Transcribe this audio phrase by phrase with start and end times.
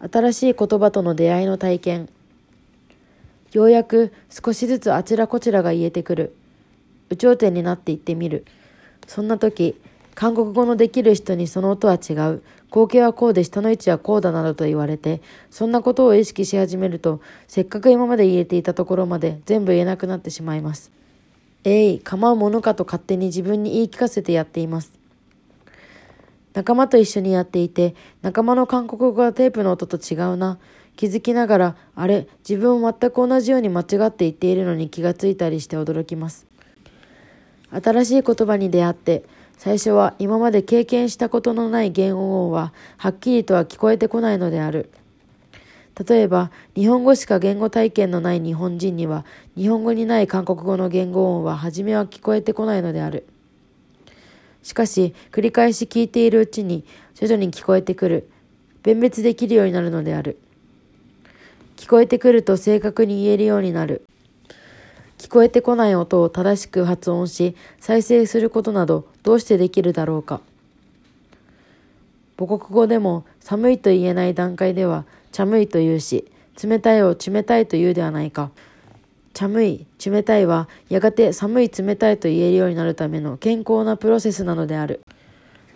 [0.00, 2.08] 新しい言葉との出会いの体験。
[3.52, 6.34] ようやく少しずつあちらこちらが言えてくる。
[7.10, 8.44] 有頂天になっていってみる。
[9.06, 9.76] そんな時、
[10.14, 12.42] 韓国語のできる人にその音は違う。
[12.68, 20.92] 光景はこうで下の位置はこうだなどと言われて、そんなことを意識し始めると、せっかく今まで言えていたところまで全部言えなくなってしまいます。
[21.64, 24.99] えい、構うものかと勝手に自分に言い聞かせてやっています。
[26.52, 30.58] 仲間と一緒にやっていて、仲間の韓国語がテープの音と違うな。
[30.96, 36.46] 気づきながら、あれ、自分も全く同じように間違って言っているのに気がついたりして驚きます。
[37.70, 39.24] 新しい言葉に出会って、
[39.56, 44.90] 最初は今まで経験したことのない言語音ははっきりとは聞こえてこないのである。
[46.08, 49.24] 例えば、日本語しか言語体験のない日本人には、
[49.56, 53.26] 日本語にない韓国語の言語音は初めは聞こえてこないのである。
[54.62, 58.28] しかし、繰り返し聞いているうちに、徐々に聞こえてくる。
[58.82, 60.38] 弁別できるようになるのである。
[61.76, 64.04] 聞こえてくると正確に言えるようになる。
[65.18, 70.40] 聞こえてこない音を正しく発音し、再生することなどどうしてできるだろうか。
[72.38, 76.30] 母国語でも寒いと言えない段階では、寒いと言うし、
[76.62, 78.50] 冷たいを冷たいと言うではないか。
[79.40, 85.00] 寒い、冷たいはやがて寒い冷たいと言えるようになるための健康なプロセスなのである。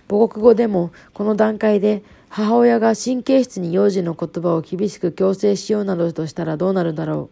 [0.06, 7.30] 母国語でもこの段階で母親が神経質に幼児の言葉を厳しく強制しようなどとしたらどうなるだろ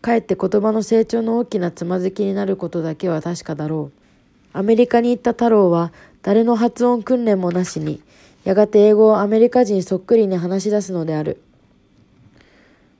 [0.00, 0.02] う。
[0.02, 4.58] かえって言葉の成長の大きなつまずきになることだけは確かだろう。
[4.58, 8.02] アメリカに行った太郎は誰の発音訓練もなしに、
[8.42, 11.40] やがて英語をアメリカ人そっくりに話し出すのである。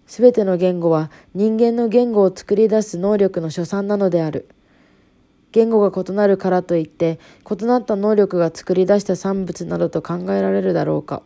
[0.07, 4.49] すべての言語は人間の言語を作り出す能力の所産なのである。
[5.53, 7.19] 言語が異なるからといって
[7.51, 11.23] 異なった能力が作り出した産物などと考えられるだろうか。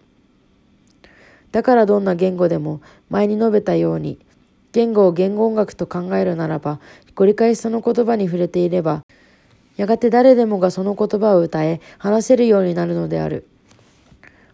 [1.53, 4.19] だからどんな言語でも前に述べたように
[4.73, 6.79] 言語を言語音楽と考えるならば
[7.17, 9.03] 繰り返しその言葉に触れていれば
[9.77, 13.49] やがて誰でもがその言葉を歌え話せるようになるのである。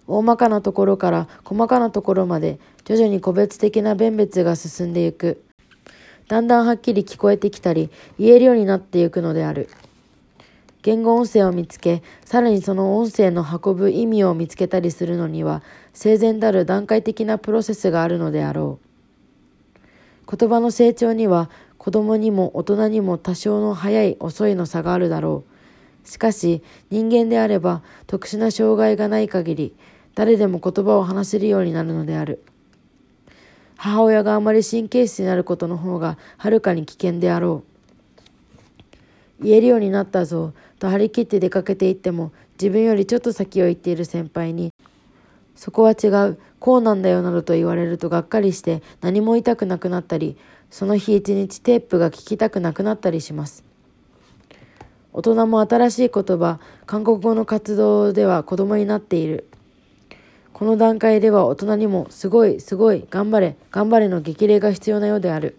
[0.06, 5.42] 大まかなところから細かなところまで徐々に個別的な弁別が進んでいく。
[6.28, 9.68] だんだんはっきり聞こえてきたり、言えるようになっていくのである。
[10.82, 15.62] 言語音声を見つけ、さらにその音声の運ぶ意味を見つけたりするのには、
[15.92, 18.78] 生前たる段階的なプロセスがあるのであろ
[20.28, 20.36] う。
[20.36, 25.44] 言葉の成長には、子供にも大人にも多少の早い遅いの差があるだろ
[26.04, 26.08] う。
[26.08, 29.74] しかし、人間であれば、特殊な障害がない限り、
[30.16, 32.42] 誰でも言葉を話せるようになるのである。
[33.76, 37.62] 母親があまり神経質になることの方がはるかに危険であろ
[39.40, 39.44] う。
[39.44, 44.72] 言えるようになったぞと張り切って出かけていっても自分よりちょっと先を行っている先輩に
[45.54, 50.38] そこは違う、こうなんだよなどと言われるとがっかりして何も言いたくなくなったり、
[50.70, 53.64] その日一日テープが聞きたくなくなったりします。
[55.12, 59.46] 大人も新しい言葉、韓国語の活動では子供になっている。
[60.56, 65.58] この段階では大人にもすごいすごい頑張れ頑張れの激励が必要なようである。